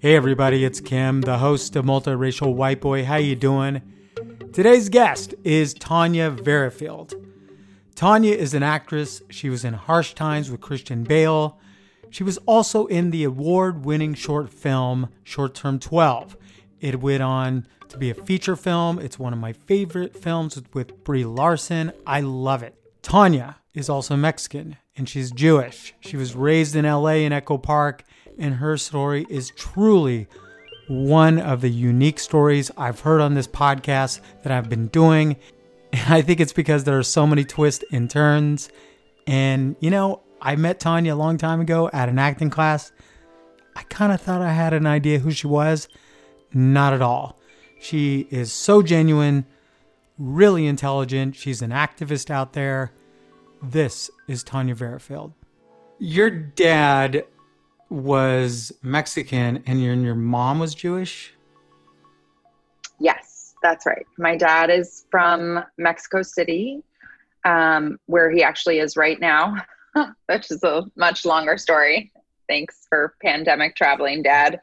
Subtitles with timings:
[0.00, 3.04] Hey everybody, it's Kim, the host of Multiracial White Boy.
[3.04, 3.82] How you doing?
[4.52, 7.14] Today's guest is Tanya Verifield.
[7.96, 9.22] Tanya is an actress.
[9.28, 11.58] She was in Harsh Times with Christian Bale.
[12.10, 16.36] She was also in the award-winning short film Short Term 12.
[16.80, 19.00] It went on to be a feature film.
[19.00, 21.90] It's one of my favorite films with Brie Larson.
[22.06, 22.76] I love it.
[23.02, 25.92] Tanya is also Mexican and she's Jewish.
[25.98, 28.04] She was raised in LA in Echo Park
[28.38, 30.28] and her story is truly
[30.88, 35.36] one of the unique stories I've heard on this podcast that I've been doing.
[35.92, 38.70] And I think it's because there are so many twists and turns.
[39.26, 42.92] And, you know, I met Tanya a long time ago at an acting class.
[43.76, 45.88] I kind of thought I had an idea who she was.
[46.52, 47.38] Not at all.
[47.80, 49.44] She is so genuine,
[50.18, 51.36] really intelligent.
[51.36, 52.92] She's an activist out there.
[53.62, 55.32] This is Tanya Verifield.
[55.98, 57.24] Your dad
[57.90, 61.32] was Mexican and your, and your mom was Jewish?
[63.00, 64.06] Yes, that's right.
[64.18, 66.82] My dad is from Mexico City,
[67.44, 69.56] um, where he actually is right now,
[70.26, 72.12] which is a much longer story.
[72.48, 74.60] Thanks for pandemic traveling, Dad.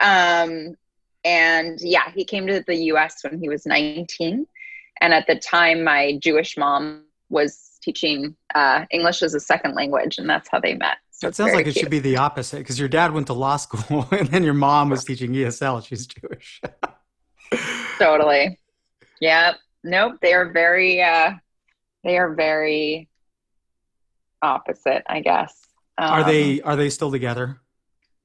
[0.00, 0.76] Um,
[1.24, 4.46] and yeah, he came to the US when he was 19.
[5.00, 10.18] And at the time, my Jewish mom was teaching uh, English as a second language,
[10.18, 10.98] and that's how they met.
[11.22, 11.82] It sounds like it cute.
[11.82, 14.90] should be the opposite because your dad went to law school and then your mom
[14.90, 15.86] was teaching ESL.
[15.86, 16.60] She's Jewish.
[17.98, 18.58] totally.
[19.20, 19.54] Yeah.
[19.84, 20.18] Nope.
[20.20, 21.32] They are very, uh,
[22.04, 23.08] they are very
[24.40, 25.54] opposite, I guess.
[25.98, 27.60] Um, are they, um, are they still together?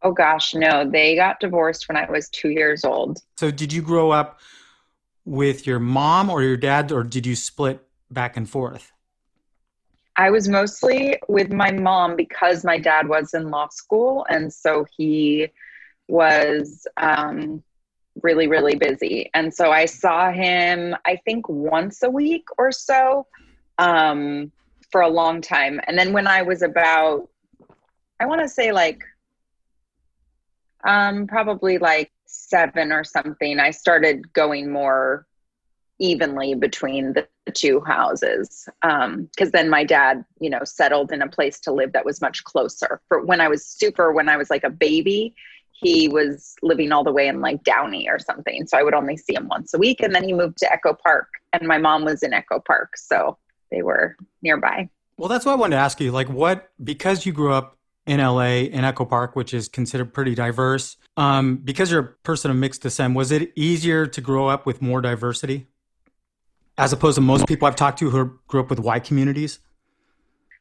[0.04, 0.90] Oh gosh, no.
[0.90, 3.20] They got divorced when I was two years old.
[3.38, 4.40] So did you grow up
[5.26, 8.92] with your mom or your dad or did you split back and forth?
[10.18, 14.26] I was mostly with my mom because my dad was in law school.
[14.30, 15.50] And so he
[16.08, 17.64] was um,
[18.24, 19.30] really, really busy.
[19.36, 23.28] And so I saw him, I think, once a week or so
[23.78, 24.52] um,
[24.92, 25.80] for a long time.
[25.86, 27.30] And then when I was about,
[28.20, 29.04] I want to say like,
[30.84, 35.28] um, probably like seven or something, I started going more
[36.00, 38.68] evenly between the two houses.
[38.82, 42.22] Because um, then my dad you know settled in a place to live that was
[42.22, 43.02] much closer.
[43.08, 45.36] For when i was super when i was like a baby
[45.72, 48.68] he was living all the way in like downey or something.
[48.68, 50.94] So i would only see him once a week and then he moved to echo
[50.94, 53.38] park and my mom was in echo park so
[53.72, 54.90] they were nearby.
[55.18, 56.12] Well that's what i wanted to ask you.
[56.12, 60.34] Like what because you grew up in la in echo park which is considered pretty
[60.34, 64.66] diverse um, because you're a person of mixed descent was it easier to grow up
[64.66, 65.68] with more diversity
[66.78, 69.60] as opposed to most people I've talked to who grew up with white communities?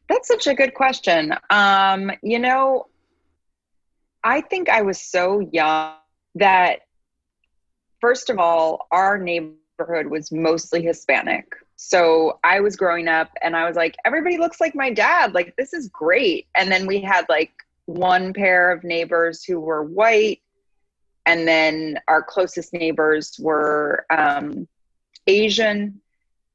[0.09, 1.35] That's such a good question.
[1.51, 2.87] Um, you know,
[4.25, 5.95] I think I was so young
[6.37, 6.81] that,
[8.01, 11.53] first of all, our neighborhood was mostly Hispanic.
[11.77, 15.35] So I was growing up and I was like, everybody looks like my dad.
[15.35, 16.47] Like, this is great.
[16.57, 17.53] And then we had like
[17.85, 20.41] one pair of neighbors who were white.
[21.27, 24.67] And then our closest neighbors were um,
[25.27, 26.01] Asian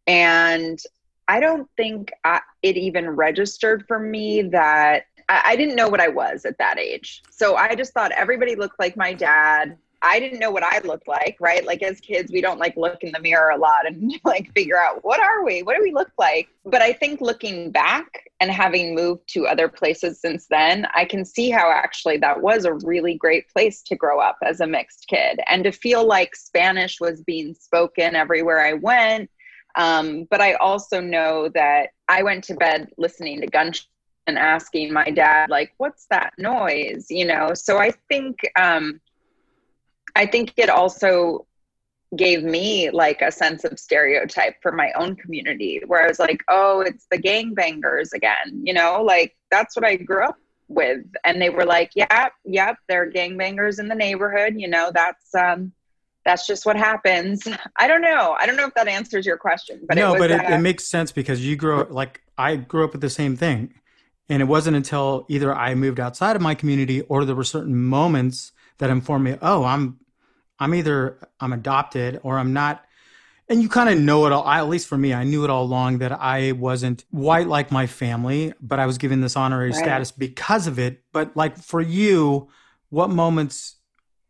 [0.08, 0.82] and
[1.28, 6.02] I don't think I, it even registered for me that I, I didn't know what
[6.02, 7.24] I was at that age.
[7.32, 9.78] So I just thought everybody looked like my dad.
[10.04, 11.64] I didn't know what I looked like, right?
[11.64, 14.78] Like as kids, we don't like look in the mirror a lot and like figure
[14.78, 15.64] out what are we?
[15.64, 16.50] What do we look like?
[16.66, 18.08] But I think looking back
[18.42, 22.66] and having moved to other places since then, I can see how actually that was
[22.66, 26.36] a really great place to grow up as a mixed kid and to feel like
[26.36, 29.30] Spanish was being spoken everywhere I went
[29.76, 33.88] um, but I also know that I went to bed listening to gunshots
[34.28, 37.08] and asking my dad, like, what's that noise?
[37.10, 39.02] You know, so I think, um,
[40.16, 41.46] I think it also
[42.16, 46.44] gave me like a sense of stereotype for my own community where I was like,
[46.50, 51.06] oh, it's the gangbangers again, you know, like that's what I grew up with.
[51.24, 55.34] And they were like, yeah, yep, there are gangbangers in the neighborhood, you know, that's,
[55.36, 55.72] um,
[56.26, 57.48] that's just what happens.
[57.78, 58.36] I don't know.
[58.40, 60.60] I don't know if that answers your question, but no, it but it, uh, it,
[60.60, 63.74] makes sense because you grow like I grew up with the same thing,
[64.30, 67.76] and it wasn't until either I moved outside of my community or there were certain
[67.76, 70.00] moments that informed me, oh, I'm,
[70.58, 72.84] I'm either I'm adopted or I'm not.
[73.50, 74.44] And you kind of know it all.
[74.44, 77.72] I, at least for me, I knew it all along that I wasn't white like
[77.72, 79.84] my family, but I was given this honorary right.
[79.84, 81.04] status because of it.
[81.12, 82.48] But like for you,
[82.90, 83.76] what moments,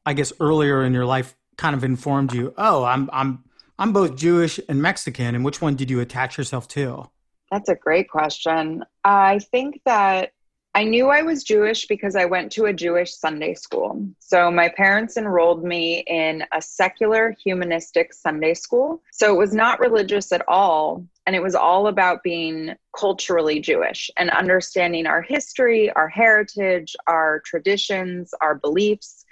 [0.04, 2.54] I guess, earlier in your life kind of informed you?
[2.58, 3.44] Oh, I'm I'm
[3.78, 7.10] I'm both Jewish and Mexican, and which one did you attach yourself to?
[7.52, 8.84] That's a great question.
[9.04, 10.32] I think that
[10.74, 14.08] I knew I was Jewish because I went to a Jewish Sunday school.
[14.20, 19.04] So my parents enrolled me in a secular humanistic Sunday school.
[19.12, 21.06] So it was not religious at all.
[21.28, 27.42] And it was all about being culturally Jewish and understanding our history, our heritage, our
[27.46, 29.26] traditions, our beliefs.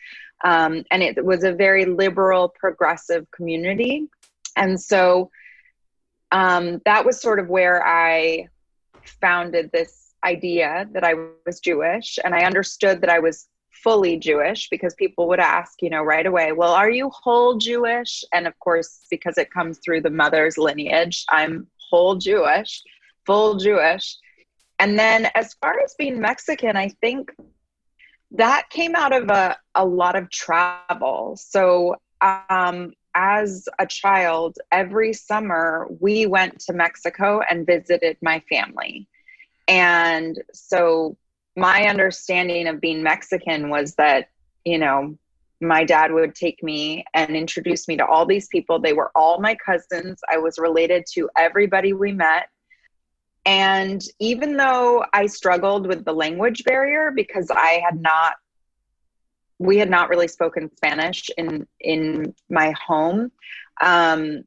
[0.44, 4.08] Um, and it was a very liberal, progressive community.
[4.56, 5.32] And so
[6.32, 8.48] um, that was sort of where I
[9.22, 11.14] founded this idea that I
[11.46, 15.90] was Jewish and I understood that I was fully Jewish because people would ask, you
[15.90, 18.24] know, right away, well, are you whole Jewish?
[18.34, 22.84] And of course, because it comes through the mother's lineage, I'm whole Jewish,
[23.26, 24.18] full Jewish.
[24.80, 27.32] And then as far as being Mexican, I think
[28.32, 31.38] that came out of a, a lot of travel.
[31.40, 39.08] So, um, as a child, every summer we went to Mexico and visited my family.
[39.68, 41.18] And so
[41.56, 44.30] my understanding of being Mexican was that,
[44.64, 45.18] you know,
[45.62, 48.80] my dad would take me and introduce me to all these people.
[48.80, 50.22] They were all my cousins.
[50.32, 52.48] I was related to everybody we met.
[53.50, 58.36] And even though I struggled with the language barrier because I had not
[59.58, 63.32] we had not really spoken Spanish in in my home.
[63.82, 64.44] Um,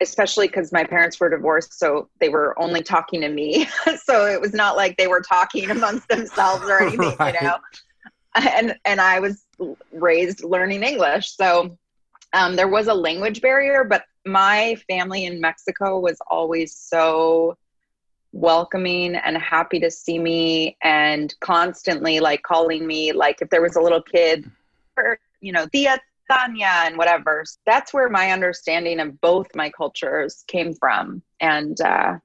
[0.00, 3.66] especially because my parents were divorced so they were only talking to me
[4.04, 7.34] so it was not like they were talking amongst themselves or anything right.
[7.34, 7.58] you know
[8.36, 9.44] and and i was
[9.90, 11.76] raised learning english so
[12.32, 17.56] um, there was a language barrier but my family in mexico was always so
[18.32, 23.74] welcoming and happy to see me and constantly like calling me like if there was
[23.76, 24.50] a little kid
[24.96, 25.98] or you know tia
[26.30, 27.44] Tanya and whatever.
[27.66, 31.22] That's where my understanding of both my cultures came from.
[31.40, 32.18] And uh,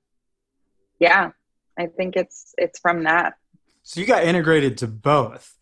[1.00, 1.32] yeah,
[1.78, 3.34] I think it's it's from that.
[3.84, 5.58] So you got integrated to both.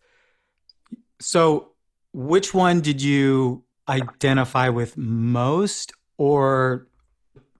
[1.20, 1.72] So
[2.12, 6.88] which one did you identify with most or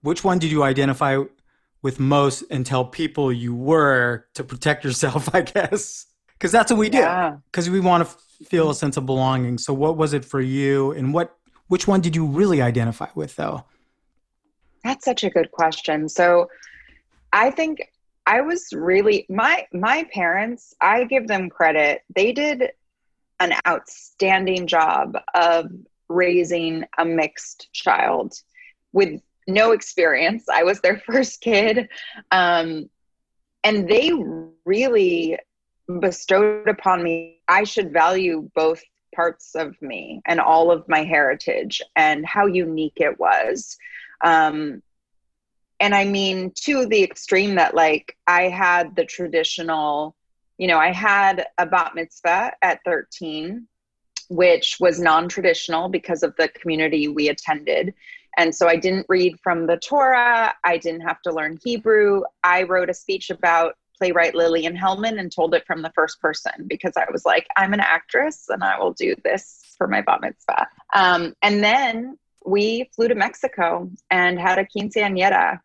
[0.01, 1.21] which one did you identify
[1.83, 6.07] with most and tell people you were to protect yourself, I guess?
[6.33, 7.05] Because that's what we do.
[7.51, 8.77] Because we want to feel a mm-hmm.
[8.77, 9.59] sense of belonging.
[9.59, 11.37] So what was it for you and what
[11.67, 13.63] which one did you really identify with though?
[14.83, 16.09] That's such a good question.
[16.09, 16.49] So
[17.31, 17.81] I think
[18.25, 22.01] I was really my my parents, I give them credit.
[22.13, 22.71] They did
[23.39, 25.71] an outstanding job of
[26.09, 28.33] raising a mixed child
[28.91, 30.45] with no experience.
[30.49, 31.89] I was their first kid.
[32.31, 32.89] Um,
[33.63, 34.11] and they
[34.65, 35.37] really
[35.99, 38.81] bestowed upon me, I should value both
[39.15, 43.77] parts of me and all of my heritage and how unique it was.
[44.23, 44.81] Um,
[45.79, 50.15] and I mean, to the extreme that, like, I had the traditional,
[50.57, 53.67] you know, I had a bat mitzvah at 13,
[54.29, 57.93] which was non traditional because of the community we attended.
[58.37, 60.53] And so I didn't read from the Torah.
[60.63, 62.23] I didn't have to learn Hebrew.
[62.43, 66.65] I wrote a speech about playwright Lillian Hellman and told it from the first person
[66.67, 70.21] because I was like, I'm an actress and I will do this for my bat
[70.21, 70.67] mitzvah.
[70.93, 75.59] Um, and then we flew to Mexico and had a quinceañera.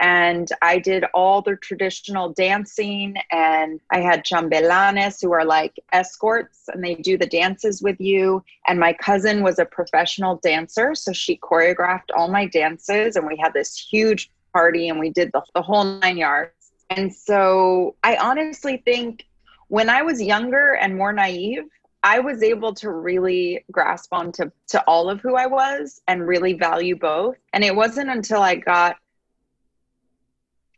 [0.00, 6.64] And I did all the traditional dancing, and I had chambelanes who are like escorts,
[6.68, 8.42] and they do the dances with you.
[8.66, 13.36] And my cousin was a professional dancer, so she choreographed all my dances, and we
[13.36, 16.52] had this huge party, and we did the, the whole nine yards.
[16.90, 19.26] And so I honestly think
[19.68, 21.64] when I was younger and more naive,
[22.02, 26.52] I was able to really grasp onto to all of who I was and really
[26.52, 27.36] value both.
[27.54, 28.96] And it wasn't until I got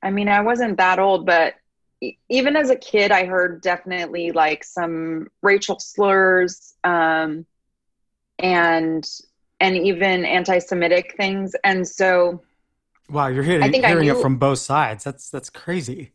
[0.02, 1.54] I mean, I wasn't that old, but
[2.28, 7.46] even as a kid, I heard definitely like some racial slurs um,
[8.38, 9.08] and
[9.58, 11.54] and even anti-Semitic things.
[11.64, 12.42] And so
[13.10, 15.04] Wow, you're hearing, hearing knew, it from both sides.
[15.04, 16.12] That's that's crazy.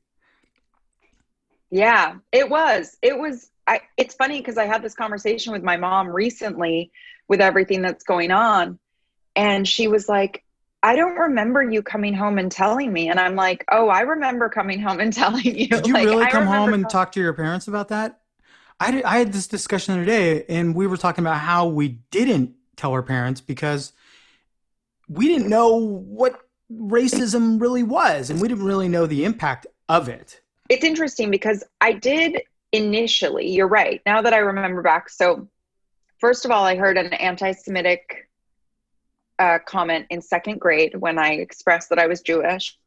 [1.70, 2.98] Yeah, it was.
[3.02, 3.50] It was.
[3.66, 6.92] I, it's funny because I had this conversation with my mom recently
[7.30, 8.78] with everything that's going on,
[9.36, 10.44] and she was like,
[10.84, 14.50] "I don't remember you coming home and telling me." And I'm like, "Oh, I remember
[14.50, 17.34] coming home and telling you." Did you like, really come home and talk to your
[17.34, 18.20] parents about that?
[18.80, 21.68] I did, I had this discussion the other day, and we were talking about how
[21.68, 23.94] we didn't tell our parents because
[25.08, 26.40] we didn't know what
[26.72, 30.42] racism really was, and we didn't really know the impact of it.
[30.70, 35.10] It's interesting because I did initially, you're right, now that I remember back.
[35.10, 35.48] So,
[36.18, 38.30] first of all, I heard an anti Semitic
[39.42, 42.78] uh, comment in second grade when I expressed that I was Jewish.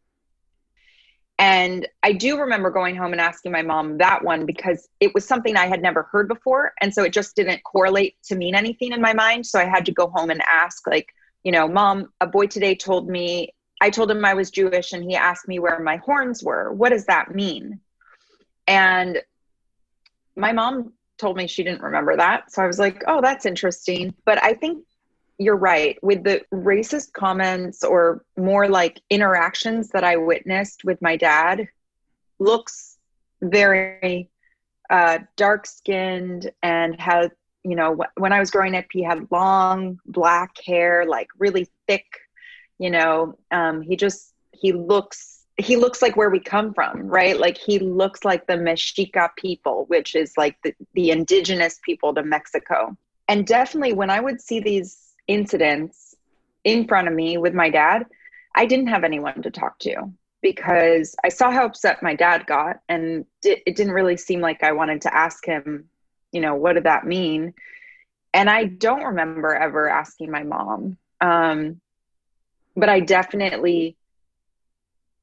[1.37, 5.27] And I do remember going home and asking my mom that one because it was
[5.27, 6.73] something I had never heard before.
[6.81, 9.45] And so it just didn't correlate to mean anything in my mind.
[9.45, 11.09] So I had to go home and ask, like,
[11.43, 15.03] you know, mom, a boy today told me, I told him I was Jewish and
[15.03, 16.73] he asked me where my horns were.
[16.73, 17.81] What does that mean?
[18.69, 19.21] And
[20.37, 22.53] my mom told me she didn't remember that.
[22.53, 24.15] So I was like, oh, that's interesting.
[24.25, 24.85] But I think
[25.39, 25.99] you're right.
[26.03, 31.69] With the racist comments or more like interactions that I witnessed with my dad
[32.39, 32.99] looks
[33.43, 34.29] very
[34.91, 37.33] uh, dark skinned and had
[37.65, 42.05] you know when I was growing up he had long black hair like really thick
[42.79, 47.39] you know um, he just he looks he looks like where we come from right?
[47.39, 52.23] Like he looks like the Mexica people which is like the, the indigenous people to
[52.23, 52.97] Mexico.
[53.27, 56.15] And definitely when I would see these incidents
[56.65, 58.07] in front of me with my dad,
[58.55, 60.11] I didn't have anyone to talk to
[60.43, 64.73] because I saw how upset my dad got, and it didn't really seem like I
[64.73, 65.89] wanted to ask him,
[66.33, 67.55] you know, what did that mean?
[68.35, 70.99] And I don't remember ever asking my mom.
[71.21, 71.81] Um,
[72.77, 73.97] but I definitely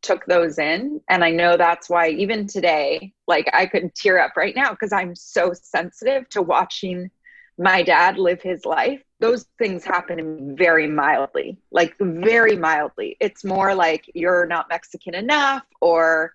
[0.02, 1.02] took those in.
[1.10, 4.94] And I know that's why even today, like I could tear up right now because
[4.94, 7.12] I'm so sensitive to watching
[7.62, 13.16] my dad live his life those things happen very mildly, like very mildly.
[13.22, 16.34] It's more like you're not Mexican enough, or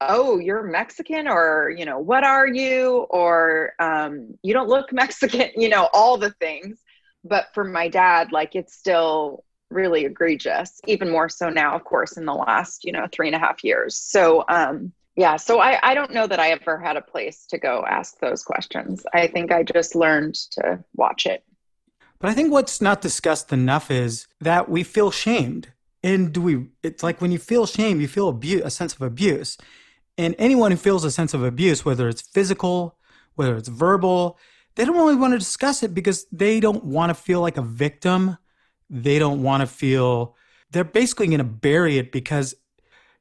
[0.00, 5.50] oh, you're Mexican, or you know, what are you, or um, you don't look Mexican,
[5.56, 6.78] you know, all the things.
[7.24, 12.16] But for my dad, like it's still really egregious, even more so now, of course,
[12.16, 13.96] in the last, you know, three and a half years.
[13.96, 17.58] So, um, yeah, so I, I don't know that I ever had a place to
[17.58, 19.04] go ask those questions.
[19.12, 21.42] I think I just learned to watch it.
[22.20, 25.72] But I think what's not discussed enough is that we feel shamed.
[26.04, 28.28] And do we, it's like when you feel shame, you feel
[28.64, 29.58] a sense of abuse.
[30.16, 32.96] And anyone who feels a sense of abuse, whether it's physical,
[33.34, 34.38] whether it's verbal,
[34.76, 37.62] they don't really want to discuss it because they don't want to feel like a
[37.62, 38.38] victim.
[38.88, 40.36] They don't want to feel,
[40.70, 42.54] they're basically going to bury it because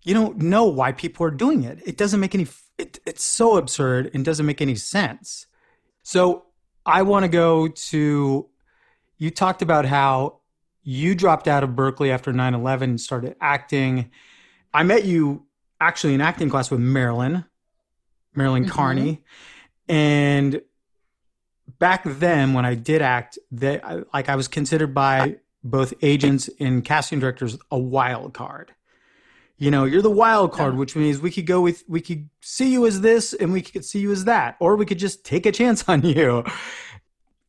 [0.07, 1.81] you don't know why people are doing it.
[1.85, 2.47] It doesn't make any,
[2.77, 5.47] it, it's so absurd and doesn't make any sense.
[6.01, 6.45] So
[6.85, 8.47] I want to go to
[9.17, 10.39] you talked about how
[10.81, 14.09] you dropped out of Berkeley after 9 11 and started acting.
[14.73, 15.45] I met you
[15.81, 17.43] actually in acting class with Marilyn,
[18.33, 18.71] Marilyn mm-hmm.
[18.71, 19.25] Carney.
[19.89, 20.61] And
[21.79, 25.35] back then, when I did act, that like I was considered by
[25.65, 28.71] both agents and casting directors a wild card.
[29.59, 32.71] You know, you're the wild card, which means we could go with, we could see
[32.71, 35.47] you as this and we could see you as that, or we could just take
[35.47, 36.43] a chance on you.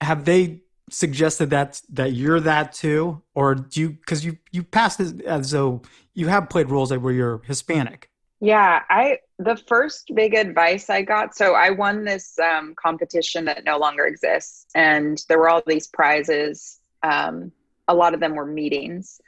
[0.01, 3.91] Have they suggested that that you're that too, or do you?
[3.91, 5.83] Because you you passed as, as though
[6.15, 8.11] you have played roles that where you're Hispanic.
[8.41, 11.35] Yeah, I the first big advice I got.
[11.35, 15.89] So I won this um, competition that no longer exists, and there were all these
[15.89, 16.79] prizes.
[17.03, 17.53] Um,
[17.89, 19.21] a lot of them were meetings,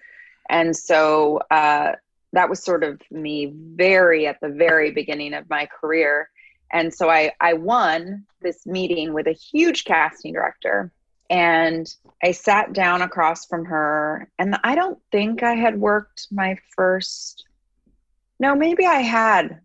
[0.49, 1.93] and so uh,
[2.33, 6.31] that was sort of me very at the very beginning of my career.
[6.73, 10.93] And so I I won this meeting with a huge casting director
[11.31, 16.59] and I sat down across from her, and I don't think I had worked my
[16.75, 17.45] first.
[18.41, 19.61] No, maybe I had.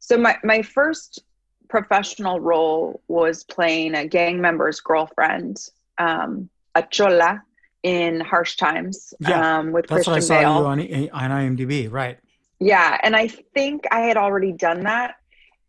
[0.00, 1.20] So my my first
[1.68, 5.58] professional role was playing a gang member's girlfriend,
[5.96, 7.42] um, a chola
[7.82, 9.14] in Harsh Times.
[9.20, 10.80] Yeah, um, with that's Christian what I saw Bale.
[10.80, 12.18] you on on IMDb, right?
[12.60, 15.16] Yeah, and I think I had already done that.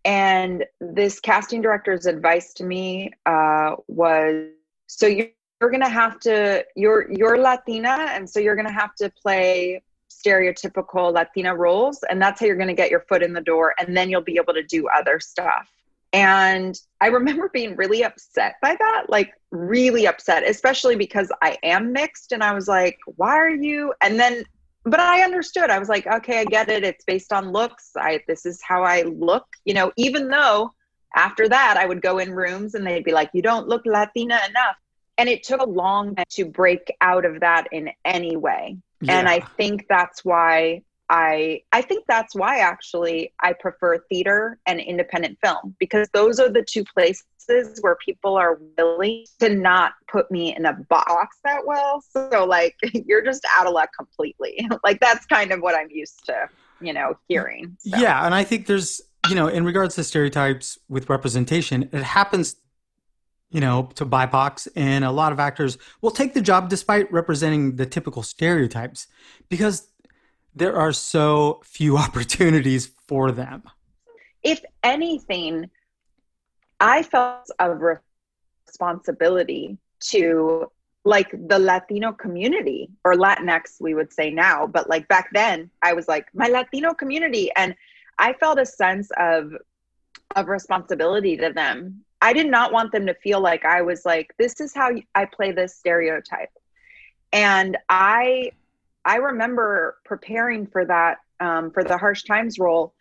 [0.06, 4.48] And this casting director's advice to me uh, was
[4.88, 5.28] so you're,
[5.62, 11.14] you're gonna have to you're you're Latina, and so you're gonna have to play stereotypical
[11.14, 14.10] Latina roles, and that's how you're gonna get your foot in the door, and then
[14.10, 15.70] you'll be able to do other stuff.
[16.14, 21.94] And I remember being really upset by that, like really upset, especially because I am
[21.94, 22.32] mixed.
[22.32, 23.94] And I was like, why are you?
[24.02, 24.44] And then,
[24.84, 25.70] but I understood.
[25.70, 26.84] I was like, okay, I get it.
[26.84, 27.92] It's based on looks.
[27.96, 30.74] I, this is how I look, you know, even though
[31.16, 34.40] after that I would go in rooms and they'd be like, you don't look Latina
[34.50, 34.76] enough
[35.20, 39.20] and it took a long time to break out of that in any way yeah.
[39.20, 44.80] and i think that's why i i think that's why actually i prefer theater and
[44.80, 47.24] independent film because those are the two places
[47.82, 52.76] where people are willing to not put me in a box that well so like
[52.94, 56.48] you're just out of luck completely like that's kind of what i'm used to
[56.82, 57.98] you know hearing so.
[57.98, 62.56] yeah and i think there's you know in regards to stereotypes with representation it happens
[63.52, 67.78] you know, to BIPOCs, and a lot of actors will take the job despite representing
[67.78, 69.08] the typical stereotypes
[69.50, 69.88] because
[70.56, 73.64] there are so few opportunities for them.
[74.44, 75.70] If anything,
[76.80, 78.00] I felt a
[78.68, 79.78] responsibility
[80.12, 80.72] to
[81.06, 85.94] like the Latino community or Latinx, we would say now, but like back then, I
[85.94, 87.76] was like my Latino community, and
[88.18, 89.54] I felt a sense of
[90.36, 92.04] of responsibility to them.
[92.22, 95.26] I did not want them to feel like I was like, this is how I
[95.26, 96.52] play this stereotype.
[97.32, 98.52] And I
[99.10, 102.94] I remember preparing for that um, for the harsh times role.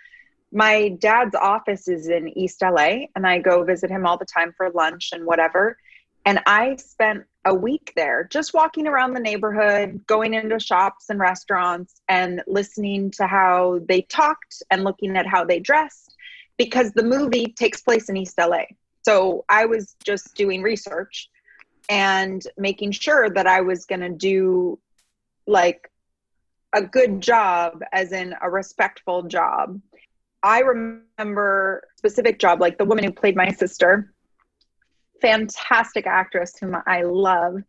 [0.51, 4.55] My dad's office is in East LA, and I go visit him all the time
[4.57, 5.77] for lunch and whatever.
[6.25, 11.21] And I spent a week there just walking around the neighborhood, going into shops and
[11.21, 16.17] restaurants, and listening to how they talked and looking at how they dressed
[16.57, 18.63] because the movie takes place in East LA.
[19.05, 21.29] So I was just doing research
[21.91, 24.79] and making sure that I was going to do
[25.47, 25.91] like
[26.75, 29.81] a good job, as in a respectful job.
[30.43, 34.13] I remember specific job, like the woman who played my sister,
[35.21, 37.63] fantastic actress whom I love.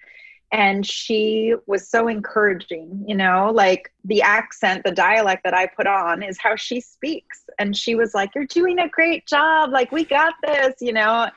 [0.52, 5.86] And she was so encouraging, you know, like the accent, the dialect that I put
[5.86, 7.44] on is how she speaks.
[7.60, 9.72] And she was like, You're doing a great job.
[9.72, 11.30] Like, we got this, you know.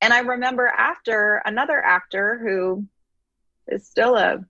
[0.00, 2.84] And I remember after another actor who
[3.68, 4.44] is still a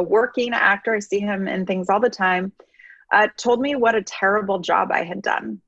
[0.00, 2.52] a working actor, I see him in things all the time,
[3.12, 5.60] uh, told me what a terrible job I had done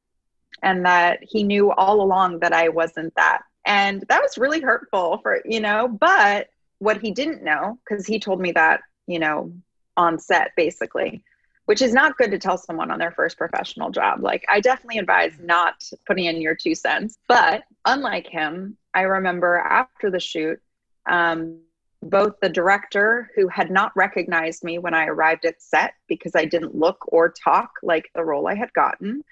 [0.63, 3.43] and that he knew all along that I wasn't that.
[3.67, 6.49] And that was really hurtful for, you know, but
[6.79, 9.53] what he didn't know, because he told me that, you know,
[9.97, 11.23] on set basically,
[11.67, 14.23] which is not good to tell someone on their first professional job.
[14.23, 15.75] Like, I definitely advise not
[16.07, 17.19] putting in your two cents.
[17.29, 20.61] But unlike him, I remember after the shoot,
[21.07, 21.61] um,
[22.03, 26.45] both the director, who had not recognized me when I arrived at set because I
[26.45, 29.23] didn't look or talk like the role I had gotten,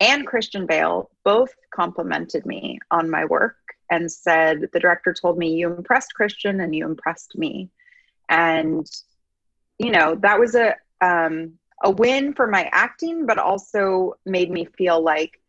[0.00, 3.56] and Christian Bale both complimented me on my work
[3.90, 7.70] and said the director told me you impressed Christian and you impressed me,
[8.28, 8.86] and
[9.78, 14.66] you know that was a um, a win for my acting, but also made me
[14.76, 15.40] feel like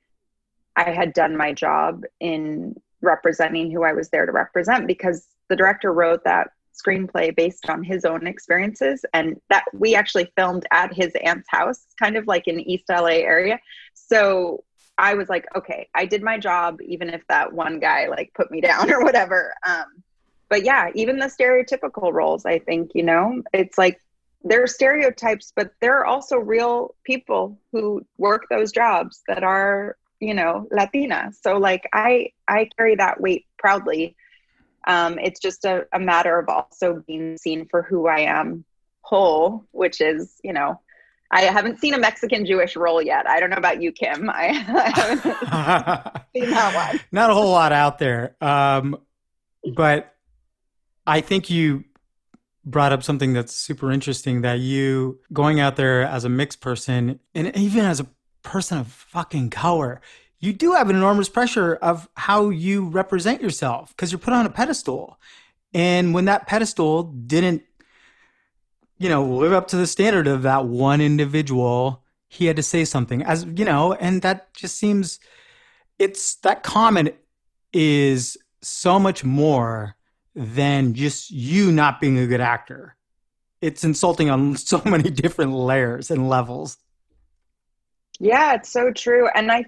[0.75, 5.55] I had done my job in representing who I was there to represent because the
[5.55, 10.93] director wrote that screenplay based on his own experiences and that we actually filmed at
[10.93, 13.59] his aunt's house kind of like in east la area
[13.93, 14.63] so
[14.99, 18.51] I was like, okay, I did my job, even if that one guy like put
[18.51, 19.53] me down or whatever.
[19.67, 20.03] Um,
[20.49, 24.01] but yeah, even the stereotypical roles, I think, you know, it's like
[24.43, 29.95] there are stereotypes, but there are also real people who work those jobs that are,
[30.19, 31.31] you know, Latina.
[31.39, 34.15] So like I I carry that weight proudly.
[34.87, 38.65] Um, it's just a, a matter of also being seen for who I am
[39.01, 40.79] whole, which is, you know,
[41.31, 43.27] I haven't seen a Mexican Jewish role yet.
[43.27, 44.29] I don't know about you, Kim.
[44.29, 46.99] I, I haven't seen that one.
[47.11, 48.35] Not a whole lot out there.
[48.41, 48.97] Um,
[49.75, 50.15] but
[51.05, 51.83] I think you
[52.65, 57.19] brought up something that's super interesting that you going out there as a mixed person
[57.33, 58.07] and even as a
[58.43, 60.01] person of fucking color,
[60.39, 64.45] you do have an enormous pressure of how you represent yourself because you're put on
[64.45, 65.19] a pedestal.
[65.73, 67.63] And when that pedestal didn't
[68.99, 72.03] you know, live up to the standard of that one individual.
[72.27, 75.19] He had to say something as, you know, and that just seems,
[75.97, 77.15] it's that comment
[77.73, 79.95] is so much more
[80.35, 82.95] than just you not being a good actor.
[83.61, 86.77] It's insulting on so many different layers and levels.
[88.19, 89.29] Yeah, it's so true.
[89.33, 89.65] And I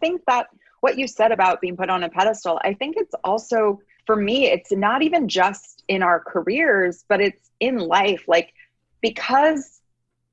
[0.00, 0.48] think that
[0.80, 4.46] what you said about being put on a pedestal, I think it's also, for me,
[4.46, 8.24] it's not even just in our careers, but it's in life.
[8.28, 8.52] Like,
[9.00, 9.80] because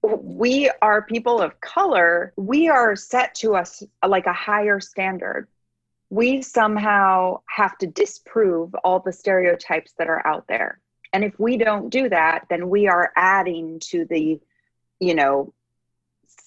[0.03, 5.47] we are people of color, we are set to us like a higher standard.
[6.11, 10.79] We somehow have to disprove all the stereotypes that are out there.
[11.11, 14.39] And if we don't do that, then we are adding to the,
[14.99, 15.53] you know,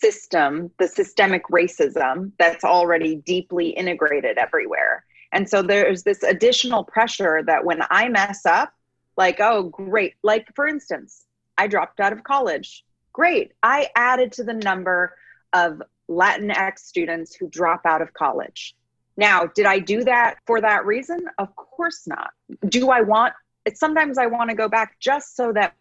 [0.00, 5.04] system, the systemic racism that's already deeply integrated everywhere.
[5.32, 8.72] And so there's this additional pressure that when I mess up,
[9.16, 10.14] like, oh, great.
[10.22, 11.26] Like, for instance,
[11.58, 12.84] I dropped out of college.
[13.12, 13.52] Great.
[13.62, 15.14] I added to the number
[15.52, 18.76] of Latinx students who drop out of college.
[19.16, 21.18] Now, did I do that for that reason?
[21.38, 22.30] Of course not.
[22.68, 23.34] Do I want
[23.74, 25.74] sometimes I want to go back just so that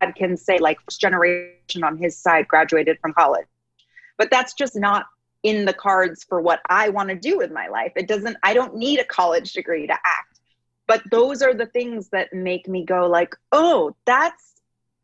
[0.00, 3.46] I can say like first generation on his side graduated from college.
[4.18, 5.06] But that's just not
[5.42, 7.92] in the cards for what I want to do with my life.
[7.96, 10.40] It doesn't I don't need a college degree to act.
[10.86, 14.56] But those are the things that make me go like, "Oh, that's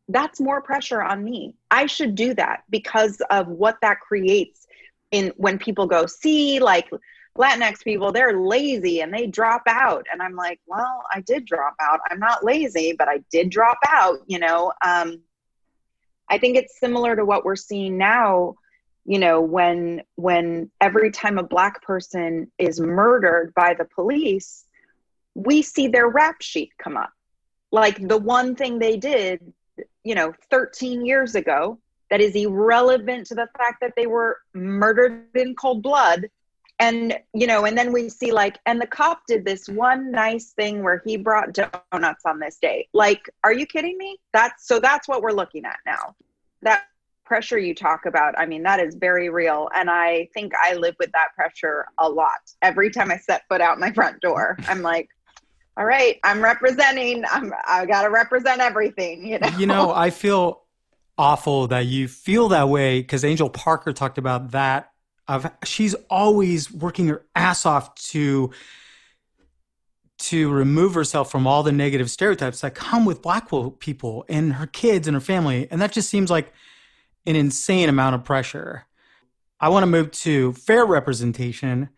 [0.09, 1.55] that's more pressure on me.
[1.71, 4.67] I should do that because of what that creates
[5.11, 6.89] in when people go, see, like
[7.37, 10.05] Latinx people, they're lazy and they drop out.
[10.11, 11.99] And I'm like, well, I did drop out.
[12.09, 14.71] I'm not lazy, but I did drop out, you know.
[14.85, 15.21] Um,
[16.29, 18.55] I think it's similar to what we're seeing now,
[19.05, 24.65] you know, when when every time a black person is murdered by the police,
[25.35, 27.11] we see their rap sheet come up.
[27.71, 29.53] Like the one thing they did,
[30.03, 35.25] you know, 13 years ago that is irrelevant to the fact that they were murdered
[35.33, 36.27] in cold blood
[36.79, 40.51] and you know and then we see like and the cop did this one nice
[40.51, 44.17] thing where he brought donuts on this day like are you kidding me?
[44.31, 46.15] That's so that's what we're looking at now.
[46.61, 46.83] That
[47.25, 49.69] pressure you talk about i mean that is very real.
[49.75, 52.51] And i think i live with that pressure a lot.
[52.61, 55.09] Every time i set foot out my front door i'm like
[55.77, 59.47] all right i'm representing i'm i gotta represent everything you know?
[59.57, 60.63] You know i feel
[61.17, 64.92] awful that you feel that way because angel parker talked about that
[65.27, 68.51] of she's always working her ass off to
[70.19, 74.67] to remove herself from all the negative stereotypes that come with black people and her
[74.67, 75.67] kids and her family.
[75.69, 76.53] And that just seems like
[77.25, 78.85] an insane amount of pressure.
[79.59, 81.89] I want to move to fair representation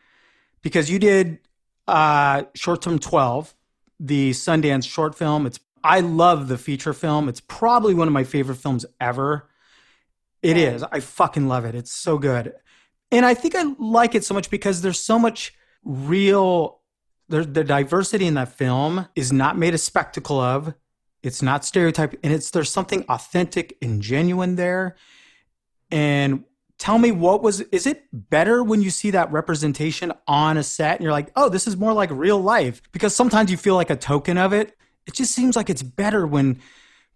[0.62, 1.40] because you did
[1.88, 3.54] uh, short term 12
[4.00, 5.46] the sundance short film.
[5.46, 7.30] It's i love the feature film.
[7.30, 9.48] It's probably one of my favorite films ever.
[10.42, 10.84] It is.
[10.84, 11.76] i fucking love it.
[11.76, 12.54] It's so good
[13.16, 15.54] and I think I like it so much because there's so much
[15.86, 16.82] real
[17.30, 20.74] the, the diversity in that film is not made a spectacle of.
[21.24, 24.98] It's not stereotyped, and it's there's something authentic and genuine there.
[25.90, 26.44] And
[26.78, 30.98] tell me what was is it better when you see that representation on a set
[30.98, 32.82] and you're like, oh, this is more like real life?
[32.92, 34.76] Because sometimes you feel like a token of it.
[35.08, 36.60] It just seems like it's better when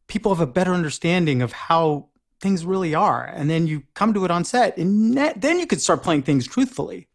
[0.07, 2.07] people have a better understanding of how
[2.39, 3.25] things really are.
[3.25, 6.47] And then you come to it on set, and then you could start playing things
[6.47, 7.07] truthfully.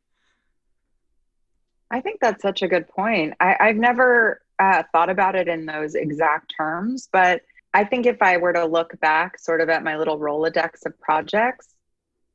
[1.91, 3.35] I think that's such a good point.
[3.41, 8.21] I, have never uh, thought about it in those exact terms, but I think if
[8.23, 11.75] I were to look back sort of at my little Rolodex of projects,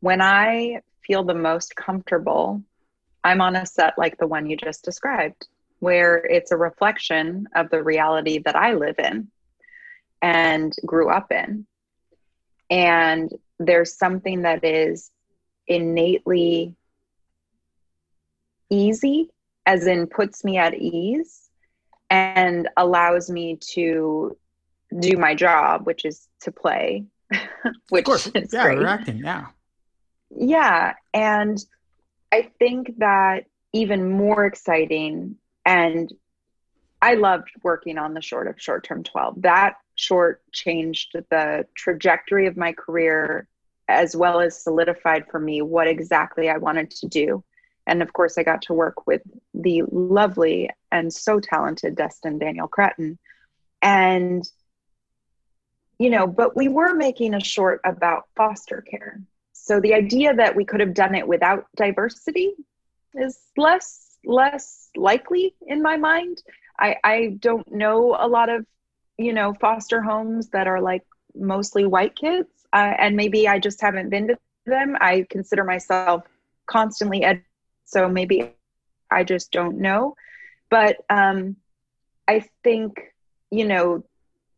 [0.02, 2.62] when I feel the most comfortable,
[3.23, 5.47] I'm on a set like the one you just described,
[5.80, 9.30] where it's a reflection of the reality that I live in
[10.21, 11.65] and grew up in
[12.69, 15.12] and there's something that is
[15.67, 16.75] innately
[18.69, 19.29] easy
[19.65, 21.49] as in puts me at ease
[22.10, 24.38] and allows me to
[24.99, 27.05] do my job which is to play
[27.89, 28.79] which is yeah great.
[28.79, 29.45] you're acting yeah
[30.36, 31.63] yeah and
[32.32, 36.12] i think that even more exciting and
[37.01, 42.47] i loved working on the short of short term 12 that short changed the trajectory
[42.47, 43.47] of my career
[43.88, 47.43] as well as solidified for me what exactly I wanted to do.
[47.85, 49.21] And of course, I got to work with
[49.53, 53.17] the lovely and so talented Destin Daniel Cretton.
[53.81, 54.47] And,
[55.97, 59.19] you know, but we were making a short about foster care.
[59.53, 62.53] So the idea that we could have done it without diversity
[63.15, 66.43] is less less likely in my mind.
[66.77, 68.65] I, I don't know a lot of
[69.19, 71.05] you know foster homes that are like
[71.36, 76.23] mostly white kids uh, and maybe i just haven't been to them i consider myself
[76.65, 77.43] constantly ed
[77.86, 78.53] so maybe
[79.12, 80.15] i just don't know.
[80.69, 81.58] But um
[82.27, 82.99] i think
[83.51, 84.03] you know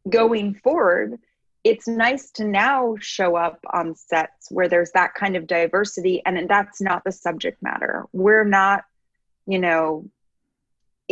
[0.10, 1.18] going forward
[1.64, 6.50] it's nice to now show up on sets where there's that kind of diversity and
[6.50, 8.06] that's not the subject matter.
[8.12, 8.84] We're not
[9.48, 10.10] you know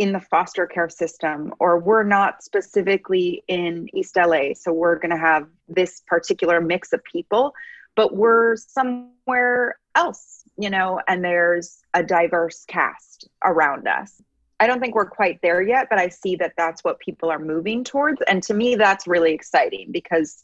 [0.00, 5.10] in the foster care system or we're not specifically in East LA so we're going
[5.10, 7.52] to have this particular mix of people
[7.96, 14.22] but we're somewhere else you know and there's a diverse cast around us.
[14.58, 17.38] I don't think we're quite there yet but I see that that's what people are
[17.38, 20.42] moving towards and to me that's really exciting because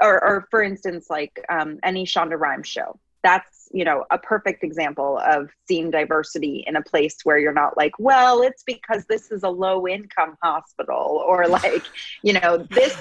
[0.00, 4.62] or, or for instance like um, any Shonda Rhimes show that's you know a perfect
[4.62, 9.30] example of seeing diversity in a place where you're not like well it's because this
[9.30, 11.84] is a low income hospital or like
[12.22, 12.96] you know this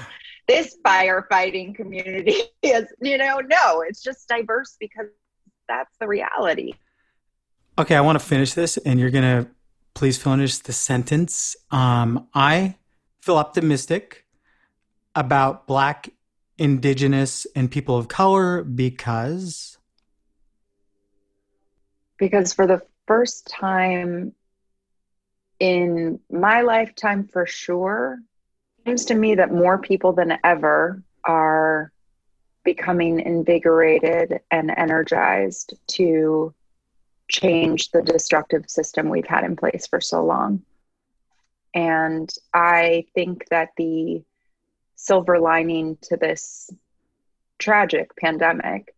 [0.47, 5.07] this firefighting community is you know no it's just diverse because
[5.67, 6.73] that's the reality.
[7.79, 9.47] Okay i want to finish this and you're gonna
[9.93, 11.55] please finish the sentence.
[11.71, 12.75] Um, i
[13.21, 14.25] feel optimistic
[15.15, 16.09] about black
[16.57, 19.77] indigenous and people of color because
[22.21, 24.31] because for the first time
[25.59, 28.19] in my lifetime, for sure,
[28.77, 31.91] it seems to me that more people than ever are
[32.63, 36.53] becoming invigorated and energized to
[37.27, 40.61] change the destructive system we've had in place for so long.
[41.73, 44.21] And I think that the
[44.95, 46.69] silver lining to this
[47.57, 48.93] tragic pandemic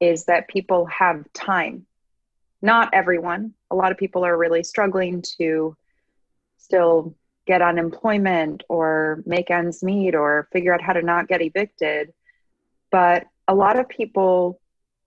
[0.00, 1.86] is that people have time.
[2.60, 3.54] Not everyone.
[3.70, 5.76] A lot of people are really struggling to
[6.56, 7.14] still
[7.46, 12.12] get unemployment or make ends meet or figure out how to not get evicted.
[12.90, 14.60] But a lot of people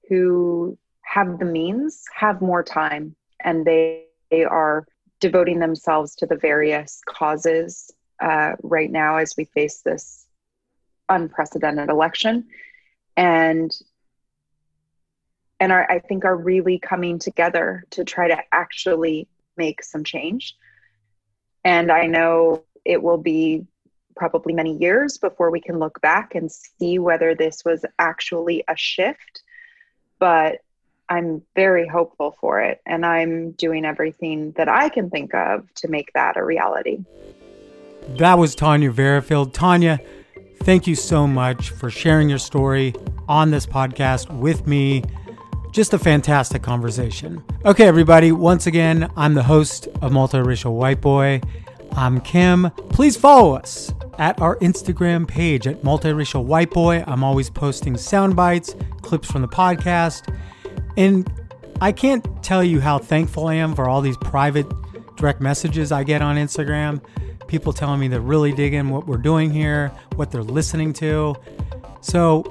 [0.09, 4.85] who have the means have more time and they, they are
[5.19, 10.25] devoting themselves to the various causes uh, right now as we face this
[11.09, 12.45] unprecedented election
[13.17, 13.71] and
[15.61, 20.57] and are, I think are really coming together to try to actually make some change.
[21.63, 23.67] And I know it will be
[24.15, 28.75] probably many years before we can look back and see whether this was actually a
[28.75, 29.43] shift.
[30.17, 30.61] But
[31.07, 32.81] I'm very hopeful for it.
[32.87, 37.05] And I'm doing everything that I can think of to make that a reality.
[38.17, 39.53] That was Tanya Verifield.
[39.53, 39.99] Tanya,
[40.63, 42.95] thank you so much for sharing your story
[43.29, 45.03] on this podcast with me
[45.71, 47.43] just a fantastic conversation.
[47.63, 51.41] Okay, everybody, once again, I'm the host of Multiracial White Boy.
[51.93, 52.71] I'm Kim.
[52.89, 57.03] Please follow us at our Instagram page at Multiracial White Boy.
[57.07, 60.33] I'm always posting sound bites, clips from the podcast.
[60.97, 61.31] And
[61.79, 64.67] I can't tell you how thankful I am for all these private
[65.15, 67.01] direct messages I get on Instagram.
[67.47, 71.35] People telling me they're really digging what we're doing here, what they're listening to.
[72.01, 72.43] So,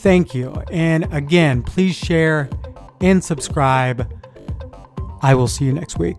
[0.00, 0.50] thank you.
[0.70, 2.48] And again, please share
[3.00, 4.10] and subscribe.
[5.22, 6.18] I will see you next week.